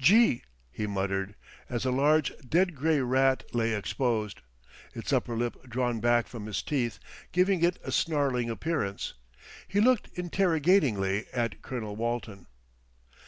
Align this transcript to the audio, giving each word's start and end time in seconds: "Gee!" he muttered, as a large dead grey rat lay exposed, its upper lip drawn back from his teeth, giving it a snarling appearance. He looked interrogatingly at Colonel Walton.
"Gee!" 0.00 0.42
he 0.72 0.88
muttered, 0.88 1.36
as 1.70 1.84
a 1.84 1.92
large 1.92 2.32
dead 2.38 2.74
grey 2.74 2.98
rat 3.00 3.44
lay 3.54 3.72
exposed, 3.76 4.40
its 4.92 5.12
upper 5.12 5.36
lip 5.36 5.68
drawn 5.68 6.00
back 6.00 6.26
from 6.26 6.46
his 6.46 6.62
teeth, 6.64 6.98
giving 7.30 7.62
it 7.62 7.78
a 7.84 7.92
snarling 7.92 8.50
appearance. 8.50 9.14
He 9.68 9.80
looked 9.80 10.08
interrogatingly 10.18 11.26
at 11.32 11.62
Colonel 11.62 11.94
Walton. 11.94 12.48